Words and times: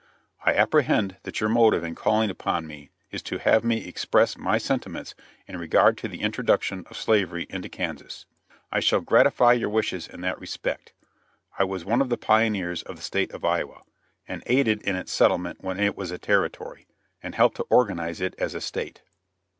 I 0.43 0.55
apprehend 0.55 1.17
that 1.21 1.39
your 1.39 1.49
motive 1.49 1.83
in 1.83 1.93
calling 1.93 2.31
upon 2.31 2.65
me 2.65 2.89
is 3.11 3.21
to 3.21 3.37
have 3.37 3.63
me 3.63 3.85
express 3.87 4.35
my 4.35 4.57
sentiments 4.57 5.13
in 5.45 5.59
regard 5.59 5.95
to 5.99 6.07
the 6.07 6.21
introduction 6.21 6.87
of 6.89 6.97
slavery 6.97 7.45
into 7.51 7.69
Kansas. 7.69 8.25
I 8.71 8.79
shall 8.79 9.01
gratify 9.01 9.53
your 9.53 9.69
wishes 9.69 10.07
in 10.07 10.21
that 10.21 10.39
respect. 10.39 10.93
I 11.59 11.65
was 11.65 11.85
one 11.85 12.01
of 12.01 12.09
the 12.09 12.17
pioneers 12.17 12.81
of 12.81 12.95
the 12.95 13.03
State 13.03 13.31
of 13.31 13.45
Iowa, 13.45 13.83
and 14.27 14.41
aided 14.47 14.81
in 14.81 14.95
its 14.95 15.13
settlement 15.13 15.63
when 15.63 15.79
it 15.79 15.95
was 15.95 16.09
a 16.09 16.17
territory, 16.17 16.87
and 17.21 17.35
helped 17.35 17.57
to 17.57 17.67
organize 17.69 18.21
it 18.21 18.33
as 18.39 18.55
a 18.55 18.61
state. 18.61 19.03